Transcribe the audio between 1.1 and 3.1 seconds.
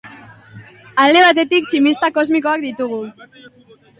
batetik, tximista kosmikoak ditugu.